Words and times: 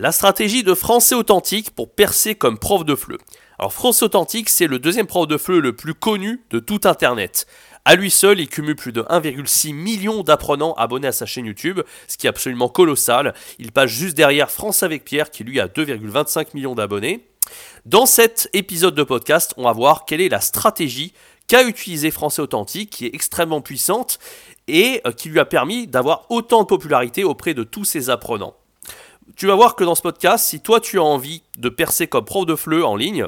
La 0.00 0.12
stratégie 0.12 0.62
de 0.62 0.72
français 0.72 1.14
authentique 1.14 1.72
pour 1.72 1.92
percer 1.92 2.34
comme 2.34 2.58
prof 2.58 2.86
de 2.86 2.94
FLE. 2.94 3.18
Alors 3.58 3.74
Français 3.74 4.06
authentique, 4.06 4.48
c'est 4.48 4.66
le 4.66 4.78
deuxième 4.78 5.06
prof 5.06 5.28
de 5.28 5.36
FLE 5.36 5.58
le 5.58 5.76
plus 5.76 5.92
connu 5.92 6.42
de 6.48 6.58
tout 6.58 6.80
Internet. 6.84 7.46
À 7.84 7.96
lui 7.96 8.10
seul, 8.10 8.40
il 8.40 8.48
cumule 8.48 8.76
plus 8.76 8.92
de 8.92 9.02
1,6 9.02 9.74
million 9.74 10.22
d'apprenants 10.22 10.72
abonnés 10.78 11.08
à 11.08 11.12
sa 11.12 11.26
chaîne 11.26 11.44
YouTube, 11.44 11.80
ce 12.08 12.16
qui 12.16 12.26
est 12.26 12.30
absolument 12.30 12.70
colossal. 12.70 13.34
Il 13.58 13.72
passe 13.72 13.90
juste 13.90 14.16
derrière 14.16 14.50
France 14.50 14.82
avec 14.82 15.04
Pierre, 15.04 15.30
qui 15.30 15.44
lui 15.44 15.60
a 15.60 15.66
2,25 15.66 16.54
millions 16.54 16.74
d'abonnés. 16.74 17.28
Dans 17.84 18.06
cet 18.06 18.48
épisode 18.54 18.94
de 18.94 19.02
podcast, 19.02 19.52
on 19.58 19.64
va 19.64 19.72
voir 19.72 20.06
quelle 20.06 20.22
est 20.22 20.30
la 20.30 20.40
stratégie 20.40 21.12
qu'a 21.46 21.62
utilisé 21.64 22.10
Français 22.10 22.40
Authentique, 22.40 22.88
qui 22.88 23.04
est 23.04 23.14
extrêmement 23.14 23.60
puissante 23.60 24.18
et 24.66 25.02
euh, 25.06 25.12
qui 25.12 25.28
lui 25.28 25.40
a 25.40 25.44
permis 25.44 25.86
d'avoir 25.86 26.24
autant 26.30 26.62
de 26.62 26.66
popularité 26.68 27.22
auprès 27.22 27.52
de 27.52 27.64
tous 27.64 27.84
ses 27.84 28.08
apprenants 28.08 28.54
tu 29.36 29.46
vas 29.46 29.54
voir 29.54 29.76
que 29.76 29.84
dans 29.84 29.94
ce 29.94 30.02
podcast, 30.02 30.46
si 30.46 30.60
toi 30.60 30.80
tu 30.80 30.98
as 30.98 31.02
envie 31.02 31.42
de 31.58 31.68
percer 31.68 32.06
comme 32.06 32.24
prof 32.24 32.46
de 32.46 32.56
FLE 32.56 32.84
en 32.84 32.96
ligne, 32.96 33.26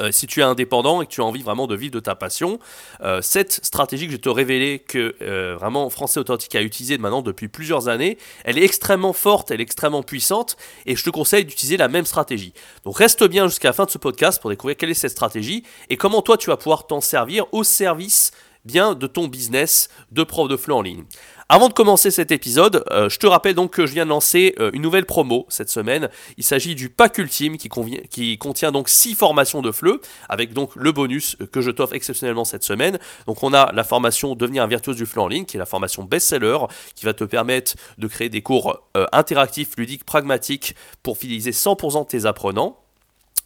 euh, 0.00 0.12
si 0.12 0.28
tu 0.28 0.40
es 0.40 0.42
indépendant 0.44 1.02
et 1.02 1.06
que 1.06 1.10
tu 1.10 1.20
as 1.20 1.24
envie 1.24 1.42
vraiment 1.42 1.66
de 1.66 1.74
vivre 1.74 1.92
de 1.92 2.00
ta 2.00 2.14
passion, 2.14 2.60
euh, 3.00 3.20
cette 3.20 3.64
stratégie 3.64 4.06
que 4.06 4.12
je 4.12 4.18
te 4.18 4.28
révéler 4.28 4.78
que 4.78 5.16
euh, 5.22 5.56
vraiment 5.58 5.90
Français 5.90 6.20
Authentique 6.20 6.54
a 6.54 6.62
utilisée 6.62 6.98
maintenant 6.98 7.22
depuis 7.22 7.48
plusieurs 7.48 7.88
années, 7.88 8.16
elle 8.44 8.58
est 8.58 8.64
extrêmement 8.64 9.12
forte, 9.12 9.50
elle 9.50 9.60
est 9.60 9.64
extrêmement 9.64 10.04
puissante 10.04 10.56
et 10.86 10.94
je 10.94 11.02
te 11.02 11.10
conseille 11.10 11.44
d'utiliser 11.44 11.76
la 11.76 11.88
même 11.88 12.06
stratégie. 12.06 12.52
Donc 12.84 12.98
reste 12.98 13.24
bien 13.24 13.48
jusqu'à 13.48 13.68
la 13.68 13.72
fin 13.72 13.86
de 13.86 13.90
ce 13.90 13.98
podcast 13.98 14.40
pour 14.40 14.50
découvrir 14.50 14.76
quelle 14.76 14.90
est 14.90 14.94
cette 14.94 15.10
stratégie 15.10 15.64
et 15.90 15.96
comment 15.96 16.22
toi 16.22 16.36
tu 16.36 16.48
vas 16.48 16.56
pouvoir 16.56 16.86
t'en 16.86 17.00
servir 17.00 17.46
au 17.52 17.64
service 17.64 18.30
bien 18.64 18.94
de 18.94 19.06
ton 19.06 19.28
business 19.28 19.88
de 20.12 20.22
prof 20.22 20.46
de 20.48 20.56
FLE 20.56 20.72
en 20.72 20.82
ligne. 20.82 21.04
Avant 21.50 21.68
de 21.68 21.72
commencer 21.72 22.10
cet 22.10 22.30
épisode, 22.30 22.84
euh, 22.90 23.08
je 23.08 23.18
te 23.18 23.26
rappelle 23.26 23.54
donc 23.54 23.72
que 23.72 23.86
je 23.86 23.94
viens 23.94 24.04
de 24.04 24.10
lancer 24.10 24.54
euh, 24.58 24.70
une 24.74 24.82
nouvelle 24.82 25.06
promo 25.06 25.46
cette 25.48 25.70
semaine. 25.70 26.10
Il 26.36 26.44
s'agit 26.44 26.74
du 26.74 26.90
pack 26.90 27.16
ultime 27.16 27.56
qui, 27.56 28.36
contient 28.36 28.70
donc 28.70 28.90
6 28.90 29.14
formations 29.14 29.62
de 29.62 29.72
FLE 29.72 29.98
avec 30.28 30.52
donc 30.52 30.76
le 30.76 30.92
bonus 30.92 31.38
que 31.50 31.62
je 31.62 31.70
t'offre 31.70 31.94
exceptionnellement 31.94 32.44
cette 32.44 32.64
semaine. 32.64 32.98
Donc 33.26 33.42
on 33.42 33.54
a 33.54 33.72
la 33.72 33.82
formation 33.82 34.34
Devenir 34.34 34.62
un 34.62 34.66
virtuose 34.66 34.96
du 34.96 35.06
FLE 35.06 35.20
en 35.20 35.28
ligne 35.28 35.46
qui 35.46 35.56
est 35.56 35.58
la 35.58 35.64
formation 35.64 36.04
best-seller 36.04 36.58
qui 36.94 37.06
va 37.06 37.14
te 37.14 37.24
permettre 37.24 37.76
de 37.96 38.06
créer 38.08 38.28
des 38.28 38.42
cours 38.42 38.82
euh, 38.98 39.06
interactifs, 39.12 39.70
ludiques, 39.78 40.04
pragmatiques 40.04 40.74
pour 41.02 41.16
fidéliser 41.16 41.52
100% 41.52 42.02
de 42.02 42.08
tes 42.08 42.26
apprenants. 42.26 42.76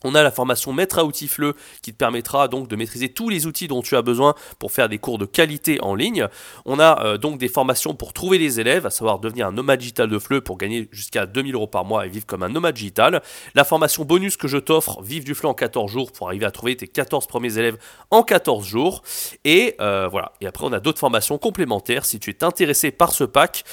On 0.05 0.15
a 0.15 0.23
la 0.23 0.31
formation 0.31 0.73
Maître 0.73 0.99
à 0.99 1.05
outils 1.05 1.29
FLE 1.29 1.55
qui 1.83 1.93
te 1.93 1.97
permettra 1.97 2.49
donc 2.49 2.69
de 2.69 2.77
maîtriser 2.77 3.09
tous 3.09 3.29
les 3.29 3.47
outils 3.47 3.69
dont 3.69 3.83
tu 3.83 3.97
as 3.97 4.03
besoin 4.03 4.35
pour 4.59 4.73
faire 4.73 4.89
des 4.89 4.99
cours 4.99 5.19
de 5.19 5.27
qualité 5.27 5.81
en 5.83 5.95
ligne. 5.95 6.29
On 6.65 6.79
a 6.79 7.05
euh, 7.05 7.19
donc 7.19 7.39
des 7.39 7.49
formations 7.49 7.95
pour 7.95 8.13
trouver 8.13 8.39
les 8.39 8.61
élèves, 8.61 8.87
à 8.87 8.91
savoir 8.91 9.19
devenir 9.19 9.47
un 9.47 9.53
nomade 9.53 9.81
digital 9.81 10.09
de 10.09 10.19
FLE 10.19 10.41
pour 10.41 10.59
gagner 10.59 10.89
jusqu'à 10.93 11.27
2000 11.27 11.55
euros 11.55 11.67
par 11.67 11.85
mois 11.85 12.07
et 12.07 12.09
vivre 12.09 12.27
comme 12.27 12.43
un 12.43 12.49
nomade 12.49 12.75
digital. 12.75 13.23
La 13.55 13.65
formation 13.65 14.05
bonus 14.05 14.37
que 14.37 14.49
je 14.49 14.59
t'offre, 14.59 15.03
Vive 15.03 15.25
du 15.25 15.35
FLE 15.35 15.47
en 15.47 15.55
14 15.55 15.91
jours 15.91 16.13
pour 16.13 16.29
arriver 16.29 16.47
à 16.47 16.51
trouver 16.51 16.77
tes 16.77 16.89
14 16.89 17.27
premiers 17.27 17.59
élèves 17.59 17.77
en 18.11 18.23
14 18.23 18.67
jours. 18.67 19.03
Et 19.45 19.75
euh, 19.81 20.09
voilà. 20.11 20.33
Et 20.41 20.47
après, 20.47 20.67
on 20.67 20.73
a 20.73 20.81
d'autres 20.81 20.99
formations 20.99 21.39
complémentaires 21.39 22.05
si 22.05 22.19
tu 22.19 22.31
es 22.31 22.45
intéressé 22.45 22.91
par 22.91 23.13
ce 23.13 23.25
pack 23.25 23.65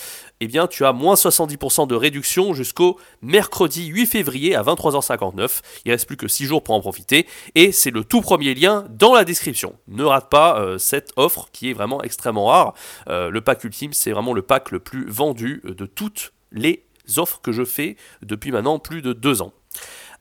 eh 0.41 0.47
bien 0.47 0.67
tu 0.67 0.85
as 0.85 0.93
moins 0.93 1.15
70% 1.15 1.87
de 1.87 1.95
réduction 1.95 2.53
jusqu'au 2.53 2.99
mercredi 3.21 3.87
8 3.87 4.05
février 4.05 4.55
à 4.55 4.63
23h59. 4.63 5.59
Il 5.85 5.91
reste 5.91 6.07
plus 6.07 6.17
que 6.17 6.27
6 6.27 6.45
jours 6.45 6.63
pour 6.63 6.75
en 6.75 6.79
profiter 6.81 7.27
et 7.55 7.71
c'est 7.71 7.91
le 7.91 8.03
tout 8.03 8.21
premier 8.21 8.53
lien 8.53 8.85
dans 8.89 9.13
la 9.13 9.25
description. 9.25 9.75
Ne 9.87 10.03
rate 10.03 10.29
pas 10.29 10.59
euh, 10.59 10.77
cette 10.77 11.11
offre 11.15 11.49
qui 11.51 11.69
est 11.69 11.73
vraiment 11.73 12.01
extrêmement 12.01 12.45
rare. 12.45 12.73
Euh, 13.09 13.29
le 13.29 13.41
pack 13.41 13.63
ultime, 13.63 13.93
c'est 13.93 14.11
vraiment 14.11 14.33
le 14.33 14.41
pack 14.41 14.71
le 14.71 14.79
plus 14.79 15.09
vendu 15.09 15.61
de 15.63 15.85
toutes 15.85 16.33
les 16.51 16.83
offres 17.17 17.41
que 17.41 17.51
je 17.51 17.65
fais 17.65 17.95
depuis 18.21 18.51
maintenant 18.51 18.79
plus 18.79 19.01
de 19.01 19.13
2 19.13 19.41
ans. 19.41 19.53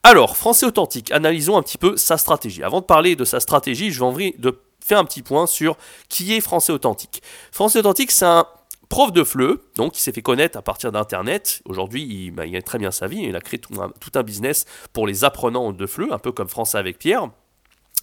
Alors, 0.03 0.37
français 0.37 0.65
authentique, 0.65 1.11
analysons 1.11 1.57
un 1.57 1.63
petit 1.63 1.79
peu 1.79 1.97
sa 1.97 2.17
stratégie. 2.19 2.63
Avant 2.63 2.81
de 2.81 2.87
parler 2.87 3.17
de 3.17 3.25
sa 3.25 3.41
stratégie, 3.41 3.91
je 3.91 3.99
vais 3.99 4.07
envie 4.07 4.33
de 4.39 4.61
faire 4.83 4.99
un 4.99 5.05
petit 5.05 5.23
point 5.23 5.47
sur 5.47 5.77
qui 6.09 6.35
est 6.35 6.41
français 6.41 6.73
authentique. 6.73 7.23
Français 7.53 7.81
authentique, 7.81 8.11
c'est 8.13 8.25
un 8.25 8.47
prof 8.89 9.13
de 9.13 9.23
FLE, 9.25 9.59
donc 9.77 9.99
il 9.99 10.01
s'est 10.01 10.13
fait 10.13 10.23
connaître 10.23 10.59
à 10.59 10.63
partir 10.63 10.93
d'Internet. 10.93 11.63
Aujourd'hui, 11.65 12.03
il, 12.03 12.31
bah, 12.31 12.45
très 12.65 12.79
bien 12.79 12.91
sa 12.91 13.07
vie. 13.07 13.23
Il 13.23 13.37
a 13.37 13.41
créé 13.41 13.61
tout 13.61 13.73
un, 14.15 14.23
business 14.23 14.65
pour 14.93 15.07
les 15.07 15.25
apprenants 15.25 15.73
de 15.73 15.87
FLE, 15.87 16.13
un 16.13 16.19
peu 16.19 16.33
comme 16.33 16.49
Français 16.49 16.79
avec 16.79 16.99
Pierre. 16.99 17.29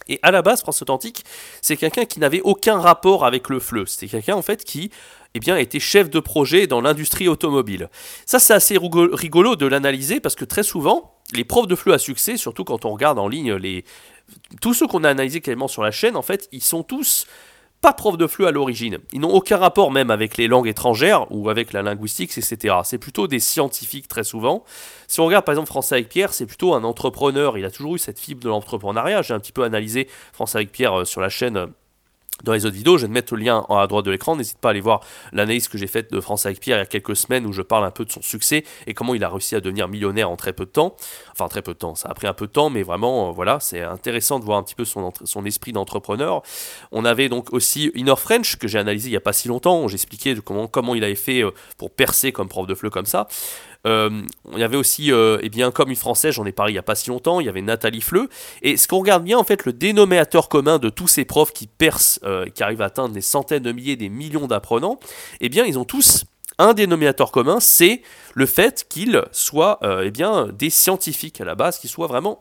Et 0.08 0.20
à 0.22 0.30
la 0.30 0.42
base, 0.42 0.60
France 0.60 0.82
Authentique, 0.82 1.24
c'est 1.62 1.76
quelqu'un 1.76 2.04
qui 2.04 2.20
n'avait 2.20 2.40
aucun 2.42 2.78
rapport 2.78 3.24
avec 3.24 3.48
le 3.48 3.58
FLE. 3.58 3.88
C'était 3.88 4.06
quelqu'un 4.06 4.36
en 4.36 4.42
fait 4.42 4.64
qui 4.64 4.90
eh 5.34 5.40
bien, 5.40 5.56
était 5.56 5.80
chef 5.80 6.08
de 6.08 6.20
projet 6.20 6.66
dans 6.66 6.80
l'industrie 6.80 7.28
automobile. 7.28 7.90
Ça, 8.24 8.38
c'est 8.38 8.54
assez 8.54 8.78
rigolo 8.78 9.56
de 9.56 9.66
l'analyser 9.66 10.20
parce 10.20 10.34
que 10.34 10.44
très 10.44 10.62
souvent, 10.62 11.14
les 11.34 11.44
profs 11.44 11.66
de 11.66 11.74
FLE 11.74 11.92
à 11.92 11.98
succès, 11.98 12.36
surtout 12.36 12.64
quand 12.64 12.84
on 12.84 12.92
regarde 12.92 13.18
en 13.18 13.28
ligne 13.28 13.54
les... 13.54 13.84
tous 14.60 14.74
ceux 14.74 14.86
qu'on 14.86 15.04
a 15.04 15.10
analysés 15.10 15.40
quasiment 15.40 15.68
sur 15.68 15.82
la 15.82 15.90
chaîne, 15.90 16.16
en 16.16 16.22
fait, 16.22 16.48
ils 16.52 16.62
sont 16.62 16.82
tous 16.82 17.26
pas 17.86 17.92
prof 17.92 18.16
de 18.16 18.26
FLE 18.26 18.48
à 18.48 18.50
l'origine. 18.50 18.98
Ils 19.12 19.20
n'ont 19.20 19.32
aucun 19.32 19.58
rapport 19.58 19.92
même 19.92 20.10
avec 20.10 20.36
les 20.36 20.48
langues 20.48 20.66
étrangères 20.66 21.30
ou 21.30 21.48
avec 21.50 21.72
la 21.72 21.82
linguistique, 21.82 22.36
etc. 22.36 22.78
C'est 22.82 22.98
plutôt 22.98 23.28
des 23.28 23.38
scientifiques 23.38 24.08
très 24.08 24.24
souvent. 24.24 24.64
Si 25.06 25.20
on 25.20 25.26
regarde 25.26 25.44
par 25.44 25.52
exemple 25.52 25.68
Français 25.68 25.94
avec 25.94 26.08
Pierre, 26.08 26.32
c'est 26.32 26.46
plutôt 26.46 26.74
un 26.74 26.82
entrepreneur. 26.82 27.56
Il 27.56 27.64
a 27.64 27.70
toujours 27.70 27.94
eu 27.94 27.98
cette 28.00 28.18
fibre 28.18 28.42
de 28.42 28.48
l'entrepreneuriat. 28.48 29.22
J'ai 29.22 29.34
un 29.34 29.38
petit 29.38 29.52
peu 29.52 29.62
analysé 29.62 30.08
Français 30.32 30.58
avec 30.58 30.72
Pierre 30.72 30.98
euh, 30.98 31.04
sur 31.04 31.20
la 31.20 31.28
chaîne 31.28 31.56
euh, 31.56 31.66
dans 32.44 32.52
les 32.52 32.66
autres 32.66 32.76
vidéos. 32.76 32.98
Je 32.98 33.02
vais 33.02 33.08
te 33.08 33.12
mettre 33.12 33.34
le 33.34 33.42
lien 33.42 33.64
à 33.68 33.86
droite 33.86 34.04
de 34.04 34.10
l'écran. 34.10 34.36
N'hésite 34.36 34.58
pas 34.58 34.68
à 34.68 34.70
aller 34.72 34.80
voir 34.80 35.00
l'analyse 35.32 35.68
que 35.68 35.78
j'ai 35.78 35.86
faite 35.86 36.12
de 36.12 36.20
France 36.20 36.46
avec 36.46 36.60
Pierre 36.60 36.76
il 36.76 36.80
y 36.80 36.82
a 36.82 36.86
quelques 36.86 37.16
semaines 37.16 37.46
où 37.46 37.52
je 37.52 37.62
parle 37.62 37.84
un 37.84 37.90
peu 37.90 38.04
de 38.04 38.12
son 38.12 38.22
succès 38.22 38.64
et 38.86 38.94
comment 38.94 39.14
il 39.14 39.24
a 39.24 39.28
réussi 39.28 39.54
à 39.54 39.60
devenir 39.60 39.88
millionnaire 39.88 40.30
en 40.30 40.36
très 40.36 40.52
peu 40.52 40.64
de 40.64 40.70
temps. 40.70 40.96
Enfin, 41.32 41.48
très 41.48 41.62
peu 41.62 41.72
de 41.72 41.78
temps. 41.78 41.94
Ça 41.94 42.08
a 42.08 42.14
pris 42.14 42.26
un 42.26 42.34
peu 42.34 42.46
de 42.46 42.52
temps, 42.52 42.70
mais 42.70 42.82
vraiment, 42.82 43.28
euh, 43.28 43.32
voilà, 43.32 43.60
c'est 43.60 43.82
intéressant 43.82 44.38
de 44.38 44.44
voir 44.44 44.58
un 44.58 44.62
petit 44.62 44.74
peu 44.74 44.84
son, 44.84 45.12
esprit 45.44 45.72
d'entrepreneur. 45.72 46.42
On 46.92 47.04
avait 47.04 47.28
donc 47.28 47.52
aussi 47.52 47.90
Inner 47.94 48.16
French 48.16 48.56
que 48.56 48.68
j'ai 48.68 48.78
analysé 48.78 49.08
il 49.08 49.12
n'y 49.12 49.16
a 49.16 49.20
pas 49.20 49.32
si 49.32 49.48
longtemps. 49.48 49.88
J'expliquais 49.88 50.34
comment, 50.44 50.66
comment 50.66 50.94
il 50.94 51.04
avait 51.04 51.14
fait 51.14 51.42
euh, 51.42 51.50
pour 51.78 51.90
percer 51.90 52.32
comme 52.32 52.48
prof 52.48 52.66
de 52.66 52.74
FLE 52.74 52.90
comme 52.90 53.06
ça. 53.06 53.28
Euh, 53.86 54.22
il 54.52 54.58
y 54.58 54.64
avait 54.64 54.76
aussi, 54.76 55.12
euh, 55.12 55.38
eh 55.42 55.48
bien, 55.48 55.70
comme 55.70 55.90
une 55.90 55.96
française, 55.96 56.34
j'en 56.34 56.44
ai 56.44 56.52
parlé 56.52 56.72
il 56.72 56.74
n'y 56.74 56.80
a 56.80 56.82
pas 56.82 56.94
si 56.94 57.08
longtemps, 57.08 57.40
il 57.40 57.46
y 57.46 57.48
avait 57.48 57.62
Nathalie 57.62 58.00
Fleu. 58.00 58.28
Et 58.62 58.76
ce 58.76 58.88
qu'on 58.88 58.98
regarde 58.98 59.24
bien, 59.24 59.38
en 59.38 59.44
fait, 59.44 59.64
le 59.64 59.72
dénominateur 59.72 60.48
commun 60.48 60.78
de 60.78 60.88
tous 60.88 61.08
ces 61.08 61.24
profs 61.24 61.52
qui 61.52 61.66
percent, 61.66 62.20
euh, 62.24 62.46
qui 62.46 62.62
arrivent 62.62 62.82
à 62.82 62.86
atteindre 62.86 63.14
des 63.14 63.20
centaines 63.20 63.62
de 63.62 63.72
milliers, 63.72 63.96
des 63.96 64.08
millions 64.08 64.46
d'apprenants, 64.46 64.98
eh 65.40 65.48
bien, 65.48 65.64
ils 65.64 65.78
ont 65.78 65.84
tous 65.84 66.24
un 66.58 66.72
dénominateur 66.72 67.32
commun, 67.32 67.60
c'est 67.60 68.02
le 68.34 68.46
fait 68.46 68.86
qu'ils 68.88 69.22
soient 69.30 69.78
eh 70.02 70.10
bien, 70.10 70.46
des 70.46 70.70
scientifiques 70.70 71.38
à 71.42 71.44
la 71.44 71.54
base, 71.54 71.78
qu'ils 71.78 71.90
soient 71.90 72.06
vraiment 72.06 72.40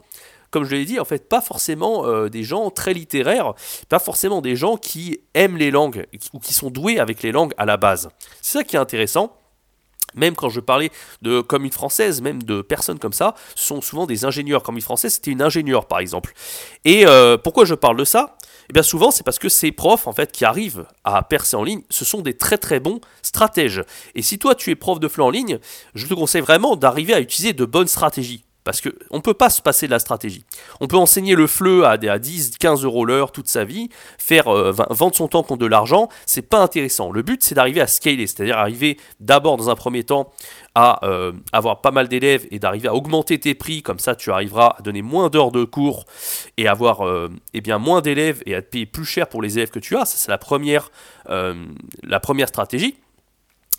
comme 0.51 0.63
je 0.63 0.73
l'ai 0.73 0.85
dit, 0.85 1.01
en 1.01 1.05
fait, 1.05 1.27
pas 1.27 1.41
forcément 1.41 2.29
des 2.29 2.43
gens 2.43 2.69
très 2.69 2.93
littéraires, 2.93 3.55
pas 3.89 3.99
forcément 3.99 4.39
des 4.39 4.55
gens 4.55 4.77
qui 4.77 5.19
aiment 5.33 5.57
les 5.57 5.69
langues 5.69 6.05
ou 6.31 6.39
qui 6.39 6.53
sont 6.53 6.69
doués 6.69 6.97
avec 6.97 7.23
les 7.23 7.33
langues 7.33 7.51
à 7.57 7.65
la 7.65 7.75
base. 7.75 8.07
C'est 8.41 8.59
ça 8.59 8.63
qui 8.63 8.77
est 8.77 8.79
intéressant. 8.79 9.35
Même 10.15 10.35
quand 10.35 10.49
je 10.49 10.59
parlais 10.59 10.91
de 11.21 11.41
communes 11.41 11.71
françaises, 11.71 12.21
même 12.21 12.41
de 12.43 12.61
personnes 12.61 12.99
comme 12.99 13.13
ça, 13.13 13.35
ce 13.55 13.67
sont 13.67 13.81
souvent 13.81 14.05
des 14.05 14.25
ingénieurs. 14.25 14.63
Comme 14.63 14.75
une 14.75 14.81
française, 14.81 15.13
c'était 15.13 15.31
une 15.31 15.41
ingénieure 15.41 15.87
par 15.87 15.99
exemple. 15.99 16.33
Et 16.83 17.05
euh, 17.05 17.37
pourquoi 17.37 17.65
je 17.65 17.75
parle 17.75 17.97
de 17.97 18.05
ça? 18.05 18.37
Eh 18.69 18.73
bien 18.73 18.83
souvent, 18.83 19.11
c'est 19.11 19.23
parce 19.23 19.39
que 19.39 19.49
ces 19.49 19.71
profs 19.71 20.07
en 20.07 20.13
fait 20.13 20.31
qui 20.31 20.45
arrivent 20.45 20.85
à 21.03 21.21
percer 21.21 21.55
en 21.55 21.63
ligne, 21.63 21.83
ce 21.89 22.05
sont 22.05 22.21
des 22.21 22.35
très 22.35 22.57
très 22.57 22.79
bons 22.79 22.99
stratèges. 23.21 23.83
Et 24.15 24.21
si 24.21 24.39
toi 24.39 24.55
tu 24.55 24.71
es 24.71 24.75
prof 24.75 24.99
de 24.99 25.07
FLE 25.07 25.21
en 25.21 25.29
ligne, 25.29 25.59
je 25.93 26.07
te 26.07 26.13
conseille 26.13 26.41
vraiment 26.41 26.75
d'arriver 26.75 27.13
à 27.13 27.19
utiliser 27.19 27.53
de 27.53 27.65
bonnes 27.65 27.87
stratégies. 27.87 28.44
Parce 28.65 28.81
qu'on 28.81 29.17
ne 29.17 29.21
peut 29.21 29.35
pas 29.35 29.51
se 29.51 29.61
passer 29.61 29.85
de 29.85 29.91
la 29.91 29.99
stratégie. 29.99 30.43
On 30.81 30.87
peut 30.87 30.97
enseigner 30.97 31.35
le 31.35 31.45
FLE 31.45 31.85
à, 31.85 31.97
10, 31.97 32.57
15 32.57 32.83
euros 32.83 33.05
l'heure 33.05 33.31
toute 33.31 33.47
sa 33.47 33.63
vie, 33.63 33.89
faire 34.17 34.47
euh, 34.47 34.73
vendre 34.89 35.15
son 35.15 35.27
temps 35.27 35.43
contre 35.43 35.61
de 35.61 35.67
l'argent, 35.67 36.09
c'est 36.25 36.41
pas 36.41 36.59
intéressant. 36.59 37.11
Le 37.11 37.21
but, 37.21 37.43
c'est 37.43 37.53
d'arriver 37.53 37.79
à 37.79 37.87
scaler, 37.87 38.25
c'est-à-dire 38.25 38.57
arriver 38.57 38.97
d'abord 39.19 39.57
dans 39.57 39.69
un 39.69 39.75
premier 39.75 40.03
temps 40.03 40.31
à 40.73 41.05
euh, 41.05 41.31
avoir 41.53 41.81
pas 41.81 41.91
mal 41.91 42.07
d'élèves 42.07 42.47
et 42.49 42.57
d'arriver 42.57 42.87
à 42.87 42.95
augmenter 42.95 43.39
tes 43.39 43.53
prix, 43.53 43.83
comme 43.83 43.99
ça 43.99 44.15
tu 44.15 44.31
arriveras 44.31 44.75
à 44.79 44.81
donner 44.81 45.03
moins 45.03 45.29
d'heures 45.29 45.51
de 45.51 45.63
cours 45.63 46.05
et 46.57 46.67
avoir 46.67 47.07
euh, 47.07 47.29
eh 47.53 47.61
moins 47.77 48.01
d'élèves 48.01 48.41
et 48.47 48.55
à 48.55 48.63
te 48.63 48.67
payer 48.67 48.87
plus 48.87 49.05
cher 49.05 49.27
pour 49.27 49.43
les 49.43 49.59
élèves 49.59 49.69
que 49.69 49.79
tu 49.79 49.95
as. 49.95 50.05
C'est 50.05 50.31
la 50.31 50.39
première 50.39 50.89
stratégie. 52.47 52.97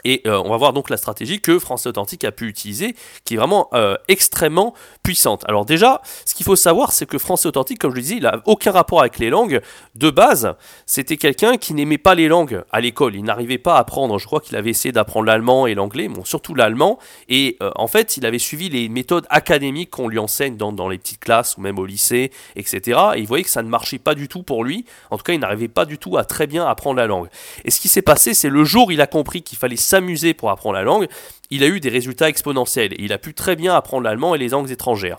Et 0.05 0.23
euh, 0.27 0.41
on 0.45 0.51
va 0.51 0.57
voir 0.57 0.73
donc 0.73 0.91
la 0.91 0.97
stratégie 0.97 1.41
que 1.41 1.59
Français 1.59 1.89
Authentique 1.89 2.25
a 2.25 2.33
pu 2.33 2.49
utiliser, 2.49 2.95
qui 3.25 3.35
est 3.35 3.37
vraiment 3.37 3.69
euh, 3.73 3.97
extrêmement 4.09 4.75
puissante. 5.03 5.45
Alors 5.49 5.65
déjà, 5.65 6.01
ce 6.25 6.35
qu'il 6.35 6.45
faut 6.45 6.57
savoir, 6.57 6.93
c'est 6.93 7.07
que 7.07 7.19
Français 7.19 7.49
Authentique, 7.49 7.79
comme 7.79 7.91
je 7.91 7.97
le 7.97 8.03
disais, 8.03 8.17
il 8.17 8.23
n'a 8.23 8.41
aucun 8.45 8.73
rapport 8.73 9.01
avec 9.01 9.19
les 9.19 9.31
langues. 9.31 9.61
De 9.95 10.11
base, 10.11 10.55
c'était 10.85 11.17
quelqu'un 11.17 11.57
qui 11.57 11.75
n'aimait 11.75 11.99
pas 11.99 12.15
les 12.15 12.29
langues 12.29 12.63
à 12.71 12.81
l'école. 12.81 13.17
Il 13.17 13.25
n'arrivait 13.25 13.59
pas 13.59 13.77
à 13.77 13.79
apprendre. 13.79 14.19
Je 14.19 14.27
crois 14.27 14.41
qu'il 14.41 14.57
avait 14.57 14.71
essayé 14.71 14.93
d'apprendre 14.93 15.27
l'allemand 15.27 15.67
et 15.67 15.75
l'anglais, 15.75 16.09
bon, 16.09 16.25
surtout 16.25 16.55
l'allemand. 16.55 16.99
Et 17.29 17.57
euh, 17.63 17.71
en 17.77 17.87
fait, 17.87 18.17
il 18.17 18.27
avait 18.27 18.39
suivi 18.39 18.69
les 18.69 18.89
méthodes 18.89 19.27
académiques 19.31 19.91
qu'on 19.91 20.09
lui 20.09 20.19
enseigne 20.19 20.57
dans, 20.57 20.73
dans, 20.73 20.89
les 20.89 20.99
petites 20.99 21.21
classes 21.21 21.57
ou 21.57 21.61
même 21.61 21.79
au 21.79 21.87
lycée, 21.87 22.31
etc. 22.55 23.01
Et 23.17 23.21
il 23.21 23.27
voyait 23.27 23.45
que 23.45 23.51
ça 23.51 23.63
ne 23.63 23.69
marchait 23.69 23.99
pas 23.99 24.15
du 24.15 24.29
tout 24.29 24.43
pour 24.43 24.65
lui. 24.65 24.85
En 25.11 25.17
tout 25.17 25.25
cas, 25.25 25.33
il 25.33 25.41
n'arrivait 25.41 25.69
pas 25.69 25.85
du 25.85 25.99
tout 25.99 26.17
à 26.17 26.25
très 26.25 26.47
bien 26.47 26.67
apprendre 26.67 26.97
la 26.97 27.07
langue. 27.07 27.29
Et 27.65 27.71
ce 27.71 27.81
qui 27.81 27.89
s'est 27.89 28.03
passé, 28.03 28.35
c'est 28.35 28.51
le 28.51 28.65
jour 28.65 28.89
où 28.89 28.91
il 28.91 29.01
a 29.01 29.07
compris 29.07 29.43
qu'il 29.43 29.59
fallait 29.59 29.77
s'amuser 29.87 30.35
pour 30.35 30.50
apprendre 30.50 30.75
la 30.75 30.83
langue, 30.83 31.09
il 31.50 31.62
a 31.62 31.69
eu 31.69 31.81
des 31.81 31.88
résultats 31.88 32.29
exponentiels. 32.29 32.94
Il 32.99 33.12
a 33.12 33.19
pu 33.19 33.35
très 33.35 33.56
bien 33.56 33.75
apprendre 33.75 34.05
l'allemand 34.05 34.35
et 34.35 34.38
les 34.38 34.49
langues 34.49 34.71
étrangères. 34.71 35.19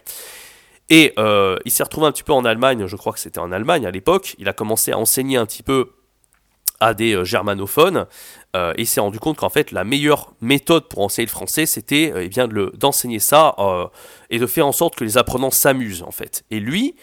Et 0.89 1.13
euh, 1.19 1.57
il 1.65 1.71
s'est 1.71 1.83
retrouvé 1.83 2.07
un 2.07 2.11
petit 2.11 2.23
peu 2.23 2.33
en 2.33 2.45
Allemagne, 2.45 2.85
je 2.87 2.95
crois 2.95 3.11
que 3.13 3.19
c'était 3.19 3.39
en 3.39 3.51
Allemagne 3.51 3.85
à 3.85 3.91
l'époque. 3.91 4.35
Il 4.39 4.47
a 4.47 4.53
commencé 4.53 4.91
à 4.91 4.97
enseigner 4.97 5.37
un 5.37 5.45
petit 5.45 5.63
peu 5.63 5.91
à 6.79 6.93
des 6.93 7.15
euh, 7.15 7.25
germanophones 7.25 8.05
euh, 8.55 8.71
et 8.77 8.83
il 8.83 8.85
s'est 8.85 9.01
rendu 9.01 9.19
compte 9.19 9.37
qu'en 9.37 9.49
fait 9.49 9.71
la 9.71 9.83
meilleure 9.83 10.33
méthode 10.41 10.87
pour 10.87 10.99
enseigner 11.01 11.25
le 11.25 11.31
français 11.31 11.65
c'était 11.65 12.13
eh 12.15 12.29
bien 12.29 12.47
d'enseigner 12.47 13.17
ça 13.17 13.55
et 14.29 14.37
de 14.37 14.45
faire 14.45 14.67
en 14.67 14.71
sorte 14.71 14.95
que 14.95 15.03
les 15.03 15.17
apprenants 15.17 15.51
s'amusent 15.51 16.03
en 16.03 16.11
fait. 16.11 16.45
Et 16.51 16.59
lui, 16.59 16.95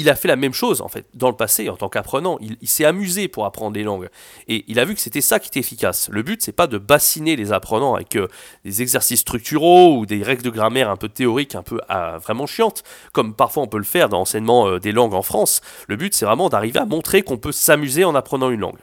il 0.00 0.08
a 0.08 0.16
fait 0.16 0.28
la 0.28 0.36
même 0.36 0.54
chose 0.54 0.80
en 0.80 0.88
fait 0.88 1.06
dans 1.14 1.28
le 1.28 1.36
passé 1.36 1.68
en 1.68 1.76
tant 1.76 1.88
qu'apprenant. 1.88 2.38
Il, 2.40 2.68
s'est 2.68 2.84
amusé 2.84 3.28
pour 3.28 3.44
apprendre 3.44 3.72
des 3.72 3.82
langues 3.82 4.08
et 4.48 4.64
il 4.66 4.78
a 4.78 4.84
vu 4.84 4.94
que 4.94 5.00
c'était 5.00 5.20
ça 5.20 5.38
qui 5.38 5.48
était 5.48 5.60
efficace. 5.60 6.08
Le 6.10 6.22
but 6.22 6.42
c'est 6.42 6.52
pas 6.52 6.66
de 6.66 6.78
bassiner 6.78 7.36
les 7.36 7.52
apprenants 7.52 7.94
avec 7.94 8.16
euh, 8.16 8.28
des 8.64 8.80
exercices 8.80 9.20
structuraux 9.20 9.98
ou 9.98 10.06
des 10.06 10.22
règles 10.22 10.42
de 10.42 10.50
grammaire 10.50 10.88
un 10.88 10.96
peu 10.96 11.08
théoriques, 11.08 11.54
un 11.54 11.62
peu 11.62 11.80
ah, 11.88 12.18
vraiment 12.18 12.46
chiantes, 12.46 12.82
comme 13.12 13.34
parfois 13.34 13.62
on 13.62 13.66
peut 13.66 13.78
le 13.78 13.84
faire 13.84 14.08
dans 14.08 14.18
l'enseignement 14.18 14.66
euh, 14.68 14.80
des 14.80 14.92
langues 14.92 15.14
en 15.14 15.22
France. 15.22 15.60
Le 15.86 15.96
but 15.96 16.14
c'est 16.14 16.24
vraiment 16.24 16.48
d'arriver 16.48 16.80
à 16.80 16.86
montrer 16.86 17.22
qu'on 17.22 17.38
peut 17.38 17.52
s'amuser 17.52 18.04
en 18.04 18.14
apprenant 18.14 18.50
une 18.50 18.60
langue. 18.60 18.78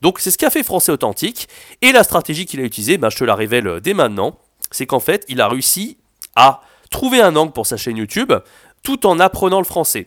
Donc 0.00 0.20
c'est 0.20 0.30
ce 0.30 0.38
qu'a 0.38 0.50
fait 0.50 0.62
Français 0.62 0.92
Authentique 0.92 1.48
et 1.82 1.92
la 1.92 2.02
stratégie 2.02 2.46
qu'il 2.46 2.60
a 2.60 2.64
utilisée, 2.64 2.96
ben, 2.96 3.10
je 3.10 3.18
te 3.18 3.24
la 3.24 3.34
révèle 3.34 3.66
euh, 3.66 3.80
dès 3.80 3.94
maintenant, 3.94 4.38
c'est 4.70 4.86
qu'en 4.86 5.00
fait 5.00 5.24
il 5.28 5.40
a 5.42 5.48
réussi 5.48 5.98
à 6.34 6.62
trouver 6.90 7.20
un 7.20 7.36
angle 7.36 7.52
pour 7.52 7.66
sa 7.66 7.76
chaîne 7.76 7.98
YouTube 7.98 8.32
tout 8.82 9.04
en 9.06 9.18
apprenant 9.18 9.58
le 9.58 9.64
français. 9.64 10.06